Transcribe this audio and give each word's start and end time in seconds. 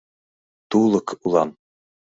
—Тулык 0.69 1.07
улам... 1.25 1.49